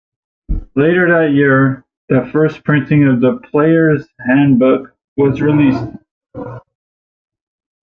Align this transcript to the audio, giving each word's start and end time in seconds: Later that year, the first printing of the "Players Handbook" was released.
Later 0.75 1.07
that 1.09 1.35
year, 1.35 1.85
the 2.09 2.27
first 2.33 2.63
printing 2.63 3.07
of 3.07 3.21
the 3.21 3.37
"Players 3.51 4.07
Handbook" 4.27 4.95
was 5.15 5.43
released. 5.43 5.95